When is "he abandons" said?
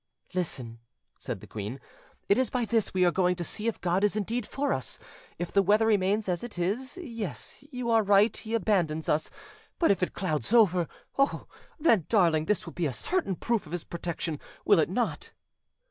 8.35-9.07